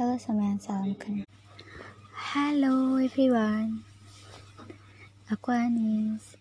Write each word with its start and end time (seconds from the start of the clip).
Halo 0.00 0.16
semuanya, 0.16 0.56
salam 0.56 0.96
kenal. 0.96 1.28
Halo 2.32 2.96
everyone. 2.96 3.84
Aku 5.28 5.52
Anis. 5.52 6.40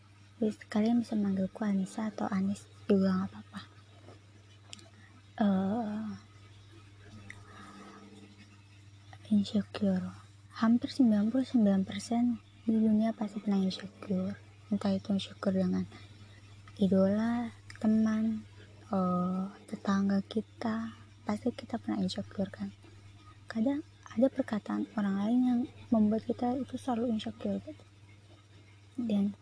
Kalian 0.72 1.04
bisa 1.04 1.20
manggilku 1.20 1.68
Anissa 1.68 2.08
atau 2.08 2.24
Anis 2.32 2.64
juga 2.88 3.20
nggak 3.20 3.28
apa-apa. 3.28 3.62
Uh, 5.44 6.08
insecure. 9.28 10.08
Hampir 10.64 10.96
99% 10.96 11.44
di 12.64 12.80
dunia 12.80 13.12
pasti 13.12 13.44
pernah 13.44 13.60
insecure. 13.60 14.40
Entah 14.72 14.96
itu 14.96 15.12
insecure 15.12 15.60
dengan 15.60 15.84
idola, 16.80 17.52
teman, 17.84 18.40
uh, 18.96 19.52
tetangga 19.68 20.24
kita, 20.32 20.96
pasti 21.28 21.52
kita 21.52 21.76
pernah 21.76 22.00
insecure 22.00 22.48
kan 22.48 22.72
kadang 23.50 23.82
ada 24.14 24.30
perkataan 24.30 24.86
orang 24.94 25.16
lain 25.26 25.40
yang 25.42 25.60
membuat 25.90 26.22
kita 26.30 26.54
itu 26.54 26.78
selalu 26.78 27.18
insecure 27.18 27.58
gitu. 27.66 27.84
dan 29.10 29.34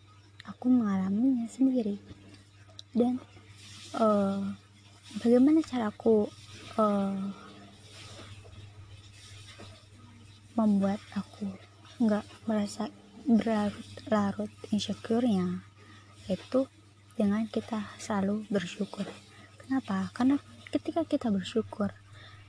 aku 0.47 0.71
mengalaminya 0.71 1.43
sendiri. 1.51 1.99
Dan 2.95 3.19
uh, 3.99 4.55
bagaimana 5.19 5.59
caraku 5.59 6.31
uh, 6.79 7.19
membuat 10.55 11.03
aku 11.13 11.51
nggak 11.99 12.25
merasa 12.47 12.87
berlarut-larut 13.27 14.49
insecure-nya 14.71 15.67
itu 16.31 16.63
dengan 17.19 17.43
kita 17.51 17.91
selalu 17.99 18.47
bersyukur. 18.47 19.03
Kenapa? 19.59 20.09
Karena 20.15 20.39
ketika 20.71 21.03
kita 21.03 21.27
bersyukur 21.27 21.91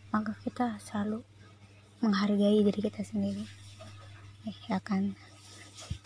maka 0.09 0.37
kita 0.41 0.81
selalu 0.81 1.21
menghargai 1.99 2.63
diri 2.63 2.81
kita 2.81 3.03
sendiri. 3.03 3.43
Ya 4.71 4.79
kan? 4.79 5.19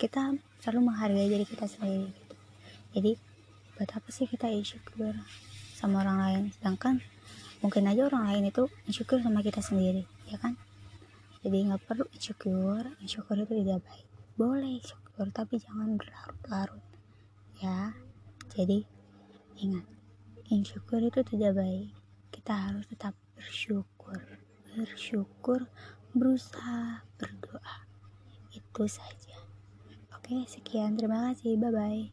Kita 0.01 0.33
selalu 0.59 0.89
menghargai 0.89 1.29
diri 1.29 1.45
kita 1.45 1.69
sendiri. 1.69 2.09
Gitu. 2.09 2.35
jadi 2.93 3.11
buat 3.73 3.89
apa 3.89 4.09
sih 4.13 4.29
kita 4.29 4.49
insecure 4.49 5.17
sama 5.77 6.01
orang 6.01 6.17
lain? 6.19 6.43
Sedangkan 6.57 7.01
mungkin 7.61 7.87
aja 7.87 8.09
orang 8.09 8.27
lain 8.29 8.43
itu 8.49 8.67
insecure 8.89 9.21
sama 9.21 9.45
kita 9.45 9.61
sendiri 9.61 10.03
ya 10.29 10.37
kan? 10.41 10.57
Jadi 11.45 11.57
nggak 11.69 11.83
perlu 11.85 12.05
insecure 12.11 12.87
insecure 12.99 13.39
itu 13.45 13.53
tidak 13.63 13.85
baik. 13.85 14.07
Boleh 14.33 14.81
insecure 14.81 15.29
tapi 15.29 15.61
jangan 15.61 15.95
berlarut-larut 15.95 16.83
ya. 17.61 17.93
Jadi 18.53 18.81
ingat 19.61 19.85
insecure 20.49 21.05
itu 21.05 21.21
tidak 21.21 21.53
baik. 21.55 21.89
Kita 22.33 22.53
harus 22.53 22.85
tetap 22.89 23.13
bersyukur 23.37 23.93
bersyukur 24.83 25.63
berusaha 26.11 27.07
berdoa. 27.15 27.87
Itu 28.51 28.83
saja. 28.91 29.39
Oke 30.11 30.43
sekian. 30.51 30.99
Terima 30.99 31.31
kasih. 31.31 31.55
Bye 31.55 31.71
bye 31.71 32.03